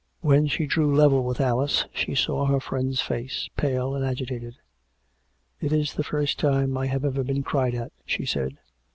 When 0.21 0.47
she 0.47 0.65
drew 0.65 0.95
level 0.95 1.23
with 1.23 1.39
Alice, 1.39 1.85
she 1.93 2.15
saw 2.15 2.47
her 2.47 2.59
friend's 2.59 3.01
face, 3.01 3.49
pale 3.55 3.93
and 3.93 4.03
agitated." 4.03 4.57
It 5.61 5.71
is 5.71 5.93
the 5.93 6.03
first 6.03 6.39
time 6.39 6.75
I 6.75 6.87
have 6.87 7.05
ever 7.05 7.23
been 7.23 7.43
cried 7.43 7.75
at," 7.75 7.91
she 8.03 8.25
said. 8.25 8.57